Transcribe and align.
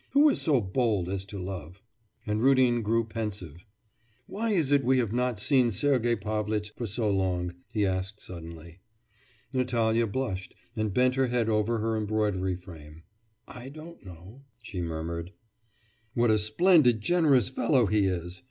Who 0.13 0.29
is 0.29 0.41
so 0.41 0.61
bold 0.61 1.09
as 1.09 1.25
to 1.25 1.37
love?' 1.37 1.83
And 2.25 2.41
Rudin 2.41 2.81
grew 2.81 3.03
pensive. 3.03 3.63
'Why 4.25 4.49
is 4.49 4.71
it 4.71 4.83
we 4.83 4.97
have 4.97 5.13
not 5.13 5.39
seen 5.39 5.71
Sergei 5.71 6.15
Pavlitch 6.15 6.71
for 6.75 6.87
so 6.87 7.07
long?' 7.11 7.53
he 7.71 7.85
asked 7.85 8.19
suddenly. 8.19 8.79
Natalya 9.53 10.07
blushed, 10.07 10.55
and 10.75 10.91
bent 10.91 11.13
her 11.13 11.27
head 11.27 11.49
over 11.49 11.77
her 11.77 11.95
embroidery 11.95 12.55
frame. 12.55 13.03
'I 13.47 13.69
don't 13.69 14.03
know,' 14.03 14.41
she 14.63 14.81
murmured. 14.81 15.33
'What 16.15 16.31
a 16.31 16.39
splendid, 16.39 17.01
generous 17.01 17.49
fellow 17.49 17.85
he 17.85 18.07
is! 18.07 18.39